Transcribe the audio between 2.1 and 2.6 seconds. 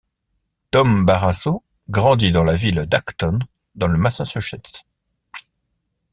dans la